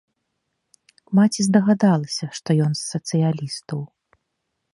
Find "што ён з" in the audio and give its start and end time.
2.39-2.87